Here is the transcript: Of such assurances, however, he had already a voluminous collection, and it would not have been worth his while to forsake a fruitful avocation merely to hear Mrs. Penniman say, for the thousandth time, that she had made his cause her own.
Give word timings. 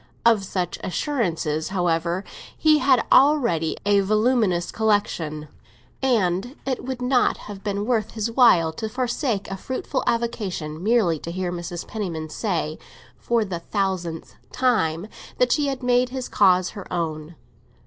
Of 0.25 0.43
such 0.43 0.79
assurances, 0.83 1.67
however, 1.69 2.23
he 2.57 2.79
had 2.79 3.05
already 3.11 3.77
a 3.85 3.99
voluminous 3.99 4.71
collection, 4.71 5.47
and 6.01 6.55
it 6.65 6.83
would 6.83 7.03
not 7.03 7.37
have 7.37 7.63
been 7.63 7.85
worth 7.85 8.13
his 8.13 8.31
while 8.31 8.73
to 8.73 8.89
forsake 8.89 9.47
a 9.51 9.57
fruitful 9.57 10.03
avocation 10.07 10.81
merely 10.81 11.19
to 11.19 11.29
hear 11.29 11.51
Mrs. 11.51 11.87
Penniman 11.87 12.29
say, 12.29 12.79
for 13.19 13.45
the 13.45 13.59
thousandth 13.59 14.33
time, 14.51 15.05
that 15.37 15.51
she 15.51 15.67
had 15.67 15.83
made 15.83 16.09
his 16.09 16.27
cause 16.27 16.71
her 16.71 16.91
own. 16.91 17.35